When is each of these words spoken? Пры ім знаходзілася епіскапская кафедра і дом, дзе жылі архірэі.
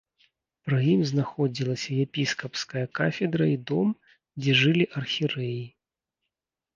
Пры 0.67 0.77
ім 0.93 1.01
знаходзілася 1.09 1.91
епіскапская 2.05 2.85
кафедра 2.99 3.45
і 3.51 3.57
дом, 3.73 3.87
дзе 4.41 4.55
жылі 4.63 4.85
архірэі. 5.03 5.61